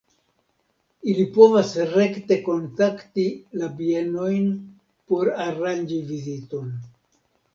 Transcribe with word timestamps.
Ili 1.11 1.23
povas 1.35 1.73
rekte 1.89 2.37
kontakti 2.47 3.25
la 3.63 3.69
bienojn 3.81 4.49
por 5.11 5.31
aranĝi 5.45 5.99
viziton. 6.09 6.73